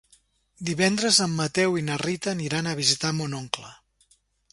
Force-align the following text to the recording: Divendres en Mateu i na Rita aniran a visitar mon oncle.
Divendres 0.69 1.19
en 1.25 1.35
Mateu 1.41 1.77
i 1.81 1.83
na 1.89 1.97
Rita 2.03 2.31
aniran 2.33 2.71
a 2.71 2.73
visitar 2.81 3.13
mon 3.19 3.37
oncle. 3.41 3.69